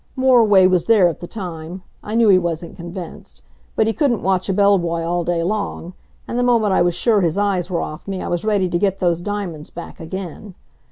[0.17, 1.83] Moriway was there at the time.
[2.01, 3.43] I knew he wasn't convinced.
[3.75, 5.93] But he couldn't watch a bell boy all day long,
[6.27, 8.79] and the moment I was sure his eyes were off me I was ready to
[8.79, 10.55] get those diamonds back again.